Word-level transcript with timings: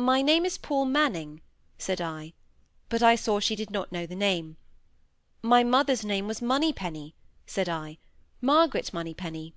"My 0.00 0.22
name 0.22 0.44
is 0.44 0.58
Paul 0.58 0.86
Manning," 0.86 1.40
said 1.78 2.00
I; 2.00 2.32
but 2.88 3.00
I 3.00 3.14
saw 3.14 3.38
she 3.38 3.54
did 3.54 3.70
not 3.70 3.92
know 3.92 4.04
the 4.04 4.16
name. 4.16 4.56
"My 5.40 5.62
mother's 5.62 6.04
name 6.04 6.26
was 6.26 6.42
Moneypenny," 6.42 7.14
said 7.46 7.68
I,—"Margaret 7.68 8.92
Moneypenny." 8.92 9.54